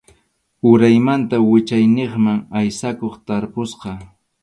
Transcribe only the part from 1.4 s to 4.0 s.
wichayniqman aysakuq tarpusqa.